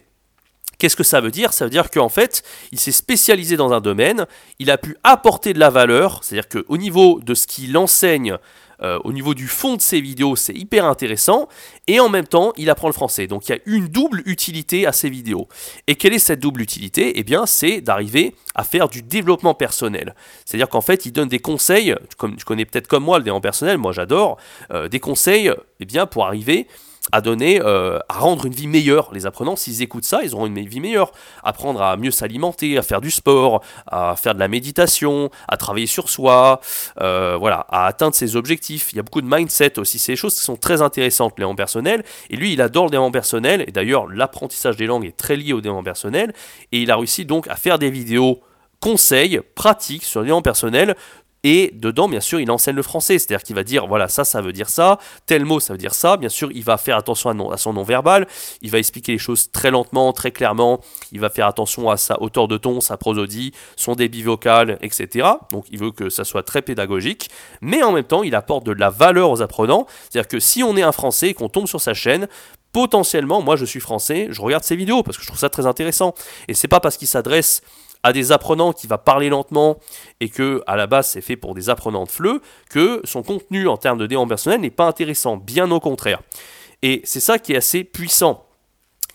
Qu'est-ce 0.79 0.95
que 0.95 1.03
ça 1.03 1.21
veut 1.21 1.29
dire? 1.31 1.53
Ça 1.53 1.65
veut 1.65 1.69
dire 1.69 1.91
qu'en 1.91 2.09
fait, 2.09 2.41
il 2.71 2.79
s'est 2.79 2.93
spécialisé 2.93 3.57
dans 3.57 3.73
un 3.73 3.81
domaine, 3.81 4.25
il 4.59 4.71
a 4.71 4.77
pu 4.77 4.97
apporter 5.03 5.53
de 5.53 5.59
la 5.59 5.69
valeur, 5.69 6.23
c'est-à-dire 6.23 6.47
qu'au 6.49 6.77
niveau 6.77 7.19
de 7.21 7.33
ce 7.33 7.47
qu'il 7.47 7.77
enseigne, 7.77 8.37
euh, 8.81 8.97
au 9.03 9.11
niveau 9.11 9.33
du 9.33 9.47
fond 9.47 9.75
de 9.75 9.81
ses 9.81 9.99
vidéos, 9.99 10.37
c'est 10.37 10.53
hyper 10.53 10.85
intéressant, 10.85 11.49
et 11.87 11.99
en 11.99 12.07
même 12.07 12.27
temps, 12.27 12.53
il 12.55 12.69
apprend 12.69 12.87
le 12.87 12.93
français. 12.93 13.27
Donc 13.27 13.49
il 13.49 13.51
y 13.51 13.55
a 13.55 13.59
une 13.65 13.87
double 13.87 14.23
utilité 14.25 14.85
à 14.87 14.93
ses 14.93 15.09
vidéos. 15.09 15.49
Et 15.87 15.95
quelle 15.95 16.13
est 16.13 16.19
cette 16.19 16.39
double 16.39 16.61
utilité? 16.61 17.19
Eh 17.19 17.23
bien, 17.23 17.45
c'est 17.45 17.81
d'arriver 17.81 18.35
à 18.55 18.63
faire 18.63 18.87
du 18.87 19.01
développement 19.01 19.53
personnel. 19.53 20.15
C'est-à-dire 20.45 20.69
qu'en 20.69 20.81
fait, 20.81 21.05
il 21.05 21.11
donne 21.11 21.27
des 21.27 21.39
conseils, 21.39 21.93
comme 22.17 22.37
tu 22.37 22.45
connais 22.45 22.65
peut-être 22.65 22.87
comme 22.87 23.03
moi 23.03 23.17
le 23.17 23.25
développement 23.25 23.41
personnel, 23.41 23.77
moi 23.77 23.91
j'adore, 23.91 24.37
euh, 24.71 24.87
des 24.87 25.01
conseils 25.01 25.51
eh 25.81 25.85
bien, 25.85 26.05
pour 26.05 26.25
arriver 26.25 26.67
à 27.11 27.21
donner, 27.21 27.61
euh, 27.61 28.00
à 28.09 28.19
rendre 28.19 28.45
une 28.45 28.53
vie 28.53 28.67
meilleure. 28.67 29.09
Les 29.13 29.25
apprenants, 29.25 29.56
s'ils 29.56 29.81
écoutent 29.81 30.06
ça, 30.06 30.21
ils 30.23 30.33
auront 30.33 30.45
une 30.45 30.59
vie 30.59 30.79
meilleure. 30.79 31.11
Apprendre 31.44 31.81
à 31.81 31.97
mieux 31.97 32.11
s'alimenter, 32.11 32.77
à 32.77 32.81
faire 32.81 33.01
du 33.01 33.11
sport, 33.11 33.63
à 33.88 34.15
faire 34.15 34.35
de 34.35 34.39
la 34.39 34.47
méditation, 34.47 35.29
à 35.47 35.57
travailler 35.57 35.88
sur 35.88 36.09
soi, 36.09 36.61
euh, 37.01 37.38
voilà, 37.39 37.65
à 37.69 37.85
atteindre 37.85 38.15
ses 38.15 38.35
objectifs. 38.35 38.91
Il 38.94 38.97
y 38.97 39.00
a 39.00 39.03
beaucoup 39.03 39.21
de 39.21 39.27
mindset 39.29 39.79
aussi. 39.79 40.00
C'est 40.00 40.13
des 40.13 40.17
choses 40.17 40.35
qui 40.35 40.41
sont 40.41 40.57
très 40.57 40.81
intéressantes, 40.81 41.33
le 41.38 41.41
développement 41.41 41.56
personnel. 41.56 42.03
Et 42.29 42.35
lui, 42.35 42.53
il 42.53 42.61
adore 42.61 42.85
le 42.85 42.91
développement 42.91 43.11
personnel. 43.11 43.63
Et 43.67 43.71
d'ailleurs, 43.71 44.07
l'apprentissage 44.07 44.77
des 44.77 44.85
langues 44.85 45.06
est 45.06 45.17
très 45.17 45.35
lié 45.35 45.53
au 45.53 45.61
développement 45.61 45.83
personnel. 45.83 46.33
Et 46.71 46.81
il 46.81 46.91
a 46.91 46.97
réussi 46.97 47.25
donc 47.25 47.47
à 47.47 47.56
faire 47.56 47.79
des 47.79 47.89
vidéos 47.89 48.41
conseils 48.79 49.41
pratiques 49.56 50.03
sur 50.03 50.21
le 50.21 50.25
développement 50.25 50.41
personnel 50.41 50.95
et 51.44 51.71
dedans, 51.74 52.09
bien 52.09 52.19
sûr, 52.19 52.39
il 52.39 52.51
enseigne 52.51 52.75
le 52.75 52.83
français, 52.83 53.18
c'est-à-dire 53.18 53.44
qu'il 53.44 53.56
va 53.56 53.63
dire, 53.63 53.88
voilà, 53.88 54.07
ça, 54.09 54.25
ça 54.25 54.41
veut 54.41 54.51
dire 54.51 54.69
ça, 54.69 55.00
tel 55.25 55.45
mot, 55.45 55.59
ça 55.59 55.74
veut 55.74 55.77
dire 55.77 55.94
ça. 55.94 56.18
Bien 56.18 56.30
sûr, 56.30 56.50
il 56.51 56.63
va 56.63 56.77
faire 56.77 56.97
attention 56.97 57.50
à, 57.51 57.57
son 57.57 57.74
non-verbal, 57.74 58.27
il 58.62 58.71
va 58.71 58.77
expliquer 58.77 59.13
les 59.13 59.18
choses 59.18 59.50
très 59.51 59.71
lentement, 59.71 60.12
très 60.12 60.31
clairement, 60.31 60.81
il 61.12 61.19
va 61.19 61.30
faire 61.30 61.47
attention 61.47 61.89
à 61.89 61.97
sa 61.97 62.21
hauteur 62.21 62.47
de 62.47 62.57
ton, 62.57 62.81
sa 62.81 62.97
prosodie, 62.97 63.53
son 63.77 63.95
débit 63.95 64.21
vocal, 64.21 64.77
etc. 64.81 65.27
Donc, 65.51 65.65
il 65.71 65.80
veut 65.80 65.91
que 65.91 66.09
ça 66.09 66.25
soit 66.25 66.44
très 66.44 66.62
pédagogique, 66.62 67.30
mais 67.62 67.83
en 67.83 67.94
même 67.94 68.03
temps, 68.03 68.24
il 68.24 68.35
apporte 68.35 68.65
de 68.65 68.74
la 68.74 68.89
valeur 68.89 69.31
aux 69.31 69.42
apprenants. 69.42 69.88
C'est-à-dire 70.09 70.27
que 70.27 70.39
si 70.39 70.62
on 70.63 70.75
est 70.75 70.81
un 70.81 70.92
Français 70.92 71.30
et 71.30 71.33
qu'on 71.33 71.50
tombe 71.50 71.68
sur 71.68 71.80
sa 71.80 71.94
chaîne, 71.94 72.27
potentiellement, 72.74 73.42
moi, 73.42 73.56
je 73.56 73.65
suis 73.65 73.80
Français, 73.80 74.27
je 74.30 74.42
regarde 74.42 74.63
ses 74.63 74.75
vidéos 74.75 75.03
parce 75.03 75.18
que 75.18 75.24
je 75.24 75.27
trouve 75.27 75.39
ça 75.39 75.50
très 75.50 75.65
intéressant. 75.65 76.13
Et 76.47 76.53
c'est 76.53 76.68
pas 76.68 76.80
parce 76.80 76.97
qu'il 76.97 77.07
s'adresse 77.07 77.62
à 78.03 78.13
des 78.13 78.31
apprenants 78.31 78.73
qui 78.73 78.87
va 78.87 78.97
parler 78.97 79.29
lentement 79.29 79.77
et 80.19 80.29
que 80.29 80.63
à 80.67 80.75
la 80.75 80.87
base 80.87 81.09
c'est 81.09 81.21
fait 81.21 81.35
pour 81.35 81.55
des 81.55 81.69
apprenants 81.69 82.05
de 82.05 82.09
fleu, 82.09 82.41
que 82.69 83.01
son 83.03 83.23
contenu 83.23 83.67
en 83.67 83.77
termes 83.77 83.97
de 83.97 84.07
développement 84.07 84.29
personnel 84.29 84.61
n'est 84.61 84.69
pas 84.69 84.87
intéressant, 84.87 85.37
bien 85.37 85.69
au 85.71 85.79
contraire. 85.79 86.21
Et 86.81 87.01
c'est 87.03 87.19
ça 87.19 87.39
qui 87.39 87.53
est 87.53 87.57
assez 87.57 87.83
puissant. 87.83 88.45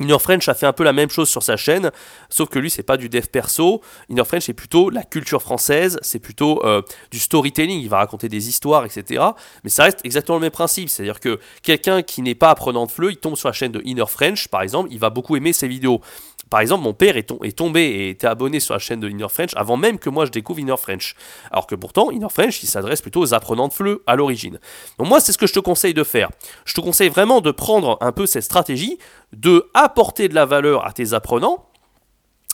Inner 0.01 0.19
French 0.19 0.49
a 0.49 0.55
fait 0.55 0.67
un 0.67 0.73
peu 0.73 0.83
la 0.83 0.93
même 0.93 1.11
chose 1.11 1.29
sur 1.29 1.43
sa 1.43 1.57
chaîne, 1.57 1.91
sauf 2.29 2.49
que 2.49 2.59
lui 2.59 2.71
c'est 2.71 2.83
pas 2.83 2.97
du 2.97 3.09
dev 3.09 3.27
perso. 3.27 3.81
Inner 4.09 4.25
French 4.25 4.45
c'est 4.45 4.53
plutôt 4.53 4.91
la 4.91 5.03
culture 5.03 5.41
française, 5.41 5.99
c'est 6.03 6.19
plutôt 6.19 6.65
euh, 6.65 6.83
du 7.11 7.19
storytelling. 7.19 7.81
Il 7.81 7.89
va 7.89 7.99
raconter 7.99 8.29
des 8.29 8.49
histoires, 8.49 8.85
etc. 8.85 9.23
Mais 9.63 9.71
ça 9.71 9.85
reste 9.85 10.01
exactement 10.05 10.39
le 10.39 10.43
même 10.43 10.51
principe, 10.51 10.89
c'est-à-dire 10.89 11.21
que 11.21 11.39
quelqu'un 11.63 12.03
qui 12.03 12.23
n'est 12.23 12.35
pas 12.35 12.51
apprenant 12.51 12.87
de 12.87 12.91
fleu, 12.91 13.13
il 13.13 13.19
tombe 13.19 13.37
sur 13.37 13.49
la 13.49 13.53
chaîne 13.53 13.73
de 13.73 13.81
Inner 13.85 14.07
French, 14.09 14.49
par 14.49 14.63
exemple, 14.63 14.89
il 14.91 14.99
va 14.99 15.11
beaucoup 15.11 15.37
aimer 15.37 15.53
ses 15.53 15.69
vidéos. 15.69 16.01
Par 16.51 16.61
exemple, 16.61 16.85
mon 16.85 16.93
père 16.93 17.17
est, 17.17 17.57
tombé 17.57 17.81
et 17.81 18.11
était 18.11 18.27
abonné 18.27 18.61
sur 18.61 18.75
la 18.75 18.79
chaîne 18.79 19.01
de 19.01 19.09
Inner 19.09 19.29
French 19.29 19.51
avant 19.57 19.77
même 19.77 19.99
que 19.99 20.09
moi 20.09 20.25
je 20.25 20.31
découvre 20.31 20.61
Inner 20.61 20.77
French. 20.77 21.17
Alors 21.51 21.67
que 21.67 21.75
pourtant, 21.75 22.11
Inner 22.11 22.29
French, 22.31 22.63
il 22.63 22.67
s'adresse 22.67 23.03
plutôt 23.03 23.21
aux 23.21 23.35
apprenants 23.35 23.69
de 23.69 23.73
fleu 23.73 24.03
à 24.07 24.15
l'origine. 24.15 24.61
Donc 24.99 25.09
moi, 25.09 25.21
c'est 25.21 25.33
ce 25.33 25.39
que 25.39 25.47
je 25.47 25.53
te 25.53 25.59
conseille 25.59 25.95
de 25.95 26.05
faire. 26.05 26.31
Je 26.65 26.75
te 26.75 26.81
conseille 26.81 27.09
vraiment 27.09 27.41
de 27.41 27.51
prendre 27.51 27.99
un 28.01 28.13
peu 28.13 28.27
cette 28.27 28.45
stratégie, 28.45 28.99
de 29.35 29.71
apporter 29.75 30.29
de 30.29 30.35
la 30.35 30.47
valeur 30.47 30.87
à 30.87 30.93
tes 30.93 31.13
apprenants, 31.13 31.67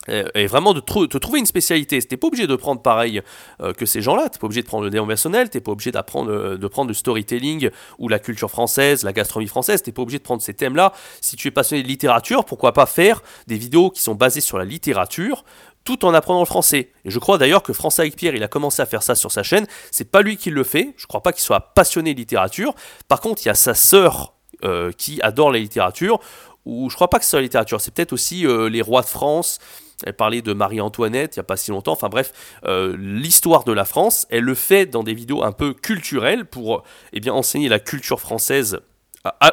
euh, 0.09 0.27
et 0.33 0.47
vraiment 0.47 0.73
de 0.73 0.79
te 0.79 1.17
trouver 1.17 1.39
une 1.39 1.45
spécialité. 1.45 2.01
Tu 2.01 2.07
n'es 2.09 2.17
pas 2.17 2.27
obligé 2.27 2.47
de 2.47 2.55
prendre 2.55 2.81
pareil 2.81 3.21
euh, 3.61 3.71
que 3.73 3.85
ces 3.85 4.01
gens-là. 4.01 4.29
Tu 4.29 4.37
n'es 4.37 4.39
pas 4.39 4.45
obligé 4.47 4.61
de 4.63 4.67
prendre 4.67 4.83
le 4.83 4.89
tu 4.89 5.57
n'es 5.57 5.61
pas 5.61 5.71
obligé 5.71 5.91
d'apprendre, 5.91 6.31
euh, 6.31 6.57
de 6.57 6.67
prendre 6.67 6.87
le 6.87 6.95
storytelling 6.95 7.69
ou 7.99 8.07
la 8.07 8.17
culture 8.17 8.49
française, 8.49 9.03
la 9.03 9.13
gastronomie 9.13 9.47
française. 9.47 9.83
Tu 9.83 9.89
n'es 9.89 9.93
pas 9.93 10.01
obligé 10.01 10.17
de 10.17 10.23
prendre 10.23 10.41
ces 10.41 10.55
thèmes-là. 10.55 10.93
Si 11.21 11.35
tu 11.35 11.47
es 11.49 11.51
passionné 11.51 11.83
de 11.83 11.87
littérature, 11.87 12.45
pourquoi 12.45 12.73
pas 12.73 12.87
faire 12.87 13.21
des 13.45 13.57
vidéos 13.57 13.91
qui 13.91 14.01
sont 14.01 14.15
basées 14.15 14.41
sur 14.41 14.57
la 14.57 14.65
littérature 14.65 15.43
tout 15.83 16.05
en 16.05 16.13
apprenant 16.13 16.39
le 16.39 16.45
français. 16.45 16.91
Et 17.05 17.11
je 17.11 17.17
crois 17.17 17.37
d'ailleurs 17.37 17.63
que 17.63 17.73
François 17.73 18.03
avec 18.03 18.15
Pierre, 18.15 18.35
il 18.35 18.43
a 18.43 18.47
commencé 18.47 18.81
à 18.81 18.85
faire 18.85 19.01
ça 19.01 19.15
sur 19.15 19.31
sa 19.31 19.43
chaîne. 19.43 19.65
C'est 19.91 20.09
pas 20.09 20.21
lui 20.21 20.37
qui 20.37 20.49
le 20.49 20.63
fait. 20.63 20.93
Je 20.97 21.07
crois 21.07 21.21
pas 21.21 21.31
qu'il 21.31 21.41
soit 21.41 21.73
passionné 21.73 22.13
de 22.13 22.19
littérature. 22.19 22.73
Par 23.07 23.19
contre, 23.19 23.41
il 23.43 23.47
y 23.47 23.51
a 23.51 23.55
sa 23.55 23.73
sœur 23.73 24.33
qui 24.95 25.19
adore 25.23 25.49
la 25.49 25.57
littérature. 25.57 26.19
Ou 26.65 26.89
je 26.89 26.95
crois 26.95 27.09
pas 27.09 27.19
que 27.19 27.25
c'est 27.25 27.37
la 27.37 27.43
littérature. 27.43 27.81
C'est 27.81 27.93
peut-être 27.93 28.13
aussi 28.13 28.45
les 28.45 28.81
rois 28.81 29.01
de 29.01 29.07
France. 29.07 29.59
Elle 30.05 30.13
parlait 30.13 30.41
de 30.41 30.53
Marie-Antoinette 30.53 31.35
il 31.35 31.39
n'y 31.39 31.41
a 31.41 31.45
pas 31.45 31.57
si 31.57 31.71
longtemps. 31.71 31.93
Enfin 31.93 32.09
bref, 32.09 32.33
euh, 32.65 32.95
l'histoire 32.97 33.63
de 33.63 33.71
la 33.71 33.85
France, 33.85 34.27
elle 34.29 34.43
le 34.43 34.55
fait 34.55 34.85
dans 34.85 35.03
des 35.03 35.13
vidéos 35.13 35.43
un 35.43 35.51
peu 35.51 35.73
culturelles 35.73 36.45
pour 36.45 36.83
eh 37.13 37.19
bien, 37.19 37.33
enseigner 37.33 37.69
la 37.69 37.79
culture 37.79 38.19
française 38.19 38.79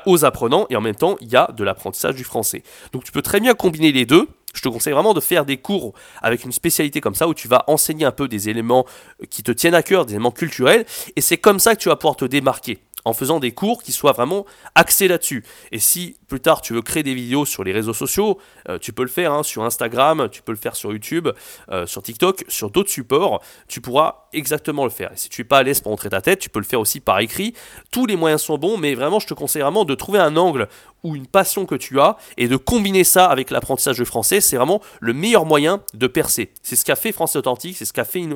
aux 0.06 0.24
apprenants 0.24 0.66
et 0.70 0.76
en 0.76 0.80
même 0.80 0.94
temps 0.94 1.16
il 1.20 1.28
y 1.28 1.36
a 1.36 1.50
de 1.54 1.62
l'apprentissage 1.62 2.14
du 2.14 2.24
français. 2.24 2.62
Donc 2.92 3.04
tu 3.04 3.12
peux 3.12 3.20
très 3.20 3.40
bien 3.40 3.54
combiner 3.54 3.92
les 3.92 4.06
deux. 4.06 4.26
Je 4.54 4.62
te 4.62 4.68
conseille 4.68 4.94
vraiment 4.94 5.12
de 5.12 5.20
faire 5.20 5.44
des 5.44 5.58
cours 5.58 5.92
avec 6.22 6.44
une 6.44 6.52
spécialité 6.52 7.02
comme 7.02 7.14
ça 7.14 7.28
où 7.28 7.34
tu 7.34 7.48
vas 7.48 7.64
enseigner 7.66 8.06
un 8.06 8.12
peu 8.12 8.28
des 8.28 8.48
éléments 8.48 8.86
qui 9.28 9.42
te 9.42 9.52
tiennent 9.52 9.74
à 9.74 9.82
cœur, 9.82 10.06
des 10.06 10.14
éléments 10.14 10.30
culturels 10.30 10.86
et 11.16 11.20
c'est 11.20 11.36
comme 11.36 11.58
ça 11.58 11.76
que 11.76 11.82
tu 11.82 11.90
vas 11.90 11.96
pouvoir 11.96 12.16
te 12.16 12.24
démarquer 12.24 12.78
en 13.08 13.12
faisant 13.14 13.40
des 13.40 13.52
cours 13.52 13.82
qui 13.82 13.92
soient 13.92 14.12
vraiment 14.12 14.44
axés 14.74 15.08
là-dessus. 15.08 15.44
Et 15.72 15.78
si 15.78 16.16
plus 16.28 16.40
tard 16.40 16.60
tu 16.60 16.74
veux 16.74 16.82
créer 16.82 17.02
des 17.02 17.14
vidéos 17.14 17.44
sur 17.44 17.64
les 17.64 17.72
réseaux 17.72 17.94
sociaux, 17.94 18.38
euh, 18.68 18.78
tu 18.78 18.92
peux 18.92 19.02
le 19.02 19.08
faire 19.08 19.32
hein, 19.32 19.42
sur 19.42 19.64
Instagram, 19.64 20.28
tu 20.30 20.42
peux 20.42 20.52
le 20.52 20.58
faire 20.58 20.76
sur 20.76 20.92
YouTube, 20.92 21.28
euh, 21.70 21.86
sur 21.86 22.02
TikTok, 22.02 22.44
sur 22.48 22.70
d'autres 22.70 22.90
supports, 22.90 23.42
tu 23.66 23.80
pourras 23.80 24.28
exactement 24.32 24.84
le 24.84 24.90
faire. 24.90 25.12
Et 25.12 25.16
si 25.16 25.28
tu 25.28 25.40
n'es 25.40 25.46
pas 25.46 25.58
à 25.58 25.62
l'aise 25.62 25.80
pour 25.80 25.90
montrer 25.90 26.10
ta 26.10 26.20
tête, 26.20 26.38
tu 26.38 26.50
peux 26.50 26.60
le 26.60 26.64
faire 26.64 26.80
aussi 26.80 27.00
par 27.00 27.18
écrit. 27.20 27.54
Tous 27.90 28.06
les 28.06 28.16
moyens 28.16 28.42
sont 28.42 28.58
bons, 28.58 28.76
mais 28.76 28.94
vraiment 28.94 29.18
je 29.18 29.26
te 29.26 29.34
conseille 29.34 29.62
vraiment 29.62 29.84
de 29.84 29.94
trouver 29.94 30.18
un 30.18 30.36
angle 30.36 30.68
ou 31.04 31.14
une 31.14 31.26
passion 31.26 31.66
que 31.66 31.74
tu 31.74 32.00
as 32.00 32.16
et 32.36 32.48
de 32.48 32.56
combiner 32.56 33.04
ça 33.04 33.26
avec 33.26 33.50
l'apprentissage 33.50 33.98
de 33.98 34.04
français, 34.04 34.40
c'est 34.40 34.56
vraiment 34.56 34.80
le 35.00 35.12
meilleur 35.12 35.44
moyen 35.44 35.82
de 35.94 36.06
percer. 36.06 36.50
C'est 36.62 36.76
ce 36.76 36.84
qu'a 36.84 36.96
fait 36.96 37.12
Français 37.12 37.38
Authentique, 37.38 37.76
c'est 37.76 37.84
ce 37.84 37.92
qu'a 37.92 38.04
fait 38.04 38.26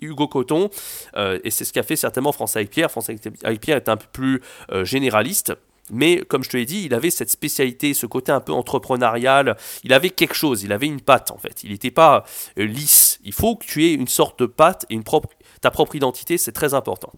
Hugo 0.00 0.28
Coton 0.28 0.70
euh, 1.16 1.38
et 1.44 1.50
c'est 1.50 1.64
ce 1.64 1.72
qu'a 1.72 1.82
fait 1.82 1.96
certainement 1.96 2.32
Français 2.32 2.60
avec 2.60 2.70
Pierre. 2.70 2.90
Français 2.90 3.16
avec 3.42 3.60
Pierre 3.60 3.76
est 3.76 3.88
un 3.88 3.96
peu 3.96 4.06
plus 4.12 4.42
euh, 4.72 4.84
généraliste. 4.84 5.52
Mais 5.92 6.18
comme 6.20 6.44
je 6.44 6.50
te 6.50 6.56
l'ai 6.56 6.66
dit, 6.66 6.84
il 6.84 6.94
avait 6.94 7.10
cette 7.10 7.30
spécialité, 7.30 7.94
ce 7.94 8.06
côté 8.06 8.30
un 8.30 8.38
peu 8.38 8.52
entrepreneurial. 8.52 9.56
Il 9.82 9.92
avait 9.92 10.10
quelque 10.10 10.34
chose, 10.34 10.62
il 10.62 10.72
avait 10.72 10.86
une 10.86 11.00
patte 11.00 11.32
en 11.32 11.38
fait. 11.38 11.64
Il 11.64 11.72
n'était 11.72 11.90
pas 11.90 12.24
euh, 12.58 12.64
lisse. 12.64 13.18
Il 13.24 13.32
faut 13.32 13.56
que 13.56 13.64
tu 13.64 13.84
aies 13.84 13.94
une 13.94 14.06
sorte 14.06 14.38
de 14.38 14.46
patte 14.46 14.86
et 14.88 14.94
une 14.94 15.02
propre, 15.02 15.30
ta 15.60 15.72
propre 15.72 15.96
identité, 15.96 16.38
c'est 16.38 16.52
très 16.52 16.74
important. 16.74 17.12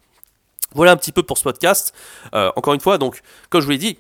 Voilà 0.75 0.93
un 0.93 0.97
petit 0.97 1.13
peu 1.13 1.23
pour 1.23 1.37
ce 1.37 1.43
podcast. 1.43 1.93
encore 2.33 2.73
une 2.73 2.81
fois, 2.81 2.97
donc, 2.97 3.21
comme 3.51 3.61
je 3.61 3.67
vous 3.67 3.73
l'ai 3.73 3.79
dit, 3.79 3.99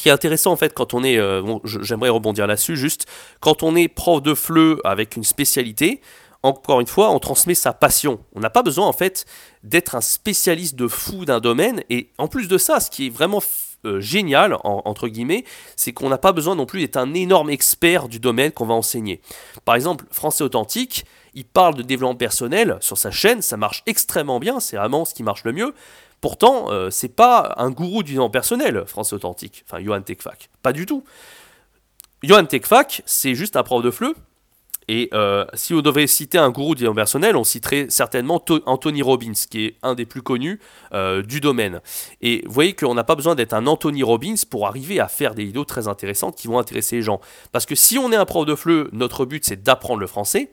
qui 0.00 0.08
est 0.08 0.12
intéressant 0.12 0.52
en 0.52 0.56
fait 0.56 0.72
quand 0.74 0.94
on 0.94 1.04
est, 1.04 1.18
euh, 1.18 1.42
j'aimerais 1.64 2.08
rebondir 2.08 2.46
là-dessus 2.46 2.76
juste, 2.76 3.06
quand 3.40 3.62
on 3.62 3.76
est 3.76 3.88
prof 3.88 4.22
de 4.22 4.34
FLE 4.34 4.78
avec 4.84 5.16
une 5.16 5.24
spécialité, 5.24 6.00
encore 6.42 6.80
une 6.80 6.86
fois, 6.86 7.10
on 7.10 7.20
transmet 7.20 7.54
sa 7.54 7.72
passion. 7.72 8.20
On 8.34 8.40
n'a 8.40 8.50
pas 8.50 8.62
besoin 8.62 8.86
en 8.86 8.92
fait 8.92 9.26
d'être 9.62 9.94
un 9.94 10.00
spécialiste 10.00 10.74
de 10.74 10.88
fou 10.88 11.24
d'un 11.24 11.38
domaine. 11.38 11.82
Et 11.88 12.10
en 12.18 12.26
plus 12.26 12.48
de 12.48 12.58
ça, 12.58 12.80
ce 12.80 12.90
qui 12.90 13.06
est 13.06 13.10
vraiment 13.10 13.40
euh, 13.84 14.00
génial, 14.00 14.56
entre 14.62 15.08
guillemets, 15.08 15.44
c'est 15.76 15.92
qu'on 15.92 16.08
n'a 16.08 16.18
pas 16.18 16.32
besoin 16.32 16.54
non 16.54 16.66
plus 16.66 16.80
d'être 16.80 16.96
un 16.96 17.14
énorme 17.14 17.50
expert 17.50 18.08
du 18.08 18.18
domaine 18.18 18.52
qu'on 18.52 18.66
va 18.66 18.74
enseigner. 18.74 19.20
Par 19.64 19.74
exemple, 19.74 20.04
Français 20.10 20.44
Authentique, 20.44 21.04
il 21.34 21.44
parle 21.44 21.74
de 21.74 21.82
développement 21.82 22.14
personnel 22.14 22.76
sur 22.80 22.98
sa 22.98 23.10
chaîne, 23.10 23.42
ça 23.42 23.56
marche 23.56 23.82
extrêmement 23.86 24.38
bien, 24.38 24.60
c'est 24.60 24.76
vraiment 24.76 25.04
ce 25.04 25.14
qui 25.14 25.22
marche 25.22 25.44
le 25.44 25.52
mieux. 25.52 25.74
Pourtant, 26.22 26.70
euh, 26.70 26.88
c'est 26.88 27.08
pas 27.08 27.52
un 27.56 27.70
gourou 27.70 28.04
du 28.04 28.12
développement 28.12 28.30
personnel, 28.30 28.84
France 28.86 29.12
Authentique, 29.12 29.64
enfin 29.66 29.82
Johan 29.82 30.02
Tekfak. 30.02 30.50
Pas 30.62 30.72
du 30.72 30.86
tout. 30.86 31.02
Johan 32.22 32.44
Tekfak, 32.44 33.02
c'est 33.06 33.34
juste 33.34 33.56
un 33.56 33.64
prof 33.64 33.82
de 33.82 33.90
fleu. 33.90 34.14
Et 34.86 35.10
euh, 35.14 35.44
si 35.54 35.74
on 35.74 35.80
devait 35.80 36.06
citer 36.06 36.38
un 36.38 36.50
gourou 36.50 36.76
du 36.76 36.80
développement 36.80 37.00
personnel, 37.00 37.36
on 37.36 37.42
citerait 37.42 37.86
certainement 37.88 38.40
Anthony 38.66 39.02
Robbins, 39.02 39.32
qui 39.50 39.64
est 39.64 39.76
un 39.82 39.96
des 39.96 40.06
plus 40.06 40.22
connus 40.22 40.60
euh, 40.94 41.22
du 41.22 41.40
domaine. 41.40 41.80
Et 42.20 42.44
vous 42.46 42.52
voyez 42.52 42.74
qu'on 42.74 42.94
n'a 42.94 43.02
pas 43.02 43.16
besoin 43.16 43.34
d'être 43.34 43.52
un 43.52 43.66
Anthony 43.66 44.04
Robbins 44.04 44.36
pour 44.48 44.68
arriver 44.68 45.00
à 45.00 45.08
faire 45.08 45.34
des 45.34 45.44
vidéos 45.44 45.64
très 45.64 45.88
intéressantes 45.88 46.36
qui 46.36 46.46
vont 46.46 46.60
intéresser 46.60 46.96
les 46.96 47.02
gens. 47.02 47.20
Parce 47.50 47.66
que 47.66 47.74
si 47.74 47.98
on 47.98 48.12
est 48.12 48.16
un 48.16 48.26
prof 48.26 48.46
de 48.46 48.54
fleu, 48.54 48.90
notre 48.92 49.24
but 49.24 49.44
c'est 49.44 49.60
d'apprendre 49.60 49.98
le 49.98 50.06
français. 50.06 50.52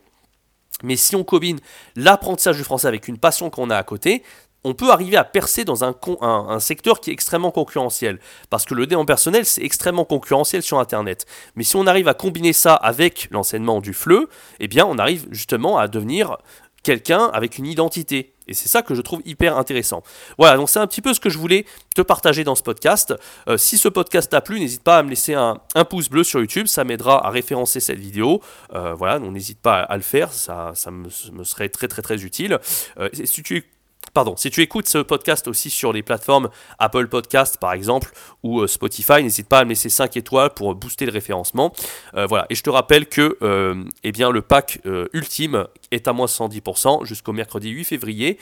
Mais 0.82 0.96
si 0.96 1.16
on 1.16 1.24
combine 1.24 1.60
l'apprentissage 1.96 2.58
du 2.58 2.64
français 2.64 2.88
avec 2.88 3.08
une 3.08 3.18
passion 3.18 3.50
qu'on 3.50 3.70
a 3.70 3.78
à 3.78 3.84
côté, 3.84 4.24
on 4.64 4.74
peut 4.74 4.92
arriver 4.92 5.18
à 5.18 5.24
percer 5.24 5.64
dans 5.64 5.84
un, 5.84 6.60
secteur 6.60 7.00
qui 7.00 7.10
est 7.10 7.14
extrêmement 7.14 7.52
concurrentiel. 7.52 8.20
Parce 8.50 8.66
que 8.66 8.74
le 8.74 8.88
dé 8.88 8.96
en 8.96 9.06
personnel, 9.06 9.46
c'est 9.46 9.64
extrêmement 9.64 10.06
concurrentiel 10.06 10.62
sur 10.62 10.80
Internet. 10.80 11.26
Mais 11.56 11.64
si 11.64 11.76
on 11.76 11.88
arrive 11.88 12.08
à 12.08 12.14
combiner 12.14 12.54
ça 12.54 12.74
avec 12.74 13.30
l'enseignement 13.32 13.80
du 13.80 13.94
FLE, 13.94 14.28
eh 14.60 14.68
bien, 14.68 14.86
on 14.86 14.98
arrive 14.98 15.28
justement 15.32 15.78
à 15.78 15.88
devenir 15.88 16.38
quelqu'un 16.84 17.30
avec 17.34 17.58
une 17.58 17.66
identité. 17.66 18.34
Et 18.48 18.54
c'est 18.54 18.68
ça 18.68 18.82
que 18.82 18.96
je 18.96 19.02
trouve 19.02 19.22
hyper 19.26 19.58
intéressant. 19.58 20.02
Voilà, 20.38 20.58
donc 20.58 20.70
c'est 20.70 20.80
un 20.80 20.88
petit 20.88 21.02
peu 21.02 21.14
ce 21.14 21.20
que 21.20 21.30
je 21.30 21.38
voulais 21.38 21.66
te 21.96 22.02
partager 22.02 22.44
dans 22.44 22.56
ce 22.56 22.64
podcast. 22.64 23.14
Euh, 23.48 23.58
si 23.58 23.78
ce 23.78 23.88
podcast 23.88 24.32
t'a 24.32 24.42
plu, 24.42 24.60
n'hésite 24.60 24.84
pas 24.84 24.98
à 24.98 25.04
me 25.04 25.10
laisser 25.10 25.36
un, 25.36 25.60
pouce 25.90 26.10
bleu 26.10 26.24
sur 26.24 26.40
YouTube, 26.40 26.66
ça 26.66 26.84
m'aidera 26.84 27.26
à 27.26 27.30
référencer 27.30 27.80
cette 27.80 28.00
vidéo. 28.00 28.42
Euh, 28.74 28.94
voilà, 28.96 29.20
donc 29.20 29.32
n'hésite 29.34 29.62
pas 29.62 29.82
à, 29.82 29.96
le 29.98 30.04
faire, 30.04 30.34
ça, 30.34 30.72
ça 30.74 30.90
me, 30.90 31.10
serait 31.44 31.70
très 31.70 31.88
très 31.88 32.02
très 32.02 32.24
utile. 32.24 32.60
Euh, 32.98 33.10
si 33.14 33.44
tu 33.44 33.70
Pardon, 34.14 34.36
si 34.38 34.50
tu 34.50 34.62
écoutes 34.62 34.88
ce 34.88 34.98
podcast 34.98 35.48
aussi 35.48 35.70
sur 35.70 35.94
les 35.94 36.02
plateformes 36.02 36.50
Apple 36.80 37.08
Podcast 37.08 37.58
par 37.60 37.74
exemple 37.74 38.12
ou 38.44 38.62
euh, 38.62 38.68
Spotify, 38.68 39.22
n'hésite 39.24 39.48
pas 39.48 39.60
à 39.60 39.66
me 39.66 39.70
laisser 39.70 39.90
5 39.90 40.18
étoiles 40.18 40.50
pour 40.52 40.74
booster 40.74 41.06
le 41.06 41.12
référencement. 41.12 41.74
Euh, 42.16 42.26
voilà, 42.26 42.46
et 42.50 42.56
je 42.56 42.64
te 42.64 42.70
rappelle 42.70 43.08
que 43.08 43.38
euh, 43.42 43.84
eh 44.04 44.12
le 44.12 44.42
pack 44.42 44.80
ultime 45.14 45.66
est 45.92 46.08
à 46.08 46.14
moins 46.14 46.26
110% 46.26 47.06
jusqu'au 47.06 47.34
mercredi 47.34 47.70
8 47.70 47.84
février. 47.84 48.38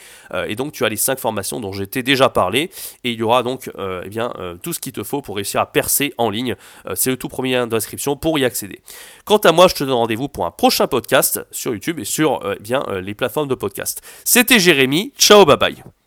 et 0.46 0.56
donc 0.56 0.72
tu 0.72 0.84
as 0.84 0.88
les 0.88 0.96
5 0.96 1.18
formations 1.18 1.60
dont 1.60 1.72
j'étais 1.72 2.02
déjà 2.02 2.28
parlé. 2.28 2.70
Et 3.04 3.12
il 3.12 3.18
y 3.18 3.22
aura 3.22 3.42
donc 3.42 3.70
eh 3.78 4.08
bien, 4.08 4.32
tout 4.62 4.72
ce 4.72 4.80
qu'il 4.80 4.92
te 4.92 5.02
faut 5.02 5.22
pour 5.22 5.36
réussir 5.36 5.60
à 5.60 5.66
percer 5.66 6.12
en 6.18 6.30
ligne. 6.30 6.56
C'est 6.94 7.10
le 7.10 7.16
tout 7.16 7.28
premier 7.28 7.52
lien 7.52 7.66
d'inscription 7.66 8.16
pour 8.16 8.38
y 8.38 8.44
accéder. 8.44 8.80
Quant 9.24 9.38
à 9.38 9.52
moi, 9.52 9.68
je 9.68 9.76
te 9.76 9.84
donne 9.84 9.94
rendez-vous 9.94 10.28
pour 10.28 10.46
un 10.46 10.50
prochain 10.50 10.88
podcast 10.88 11.40
sur 11.50 11.72
YouTube 11.72 12.00
et 12.00 12.04
sur 12.04 12.40
eh 12.44 12.60
bien, 12.60 12.84
les 13.00 13.14
plateformes 13.14 13.48
de 13.48 13.54
podcast. 13.54 14.02
C'était 14.24 14.58
Jérémy. 14.58 15.12
Ciao, 15.16 15.44
bye 15.48 15.56
bye. 15.56 15.97